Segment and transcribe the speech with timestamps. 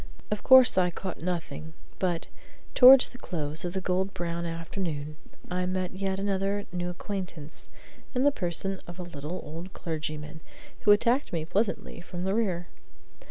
[0.31, 2.25] Of course I caught nothing; but,
[2.73, 5.15] towards the close of the gold brown afternoon,
[5.51, 7.69] I made yet another new acquaintance,
[8.15, 10.41] in the person of a little old clergyman
[10.79, 12.67] who attacked me pleasantly from the rear.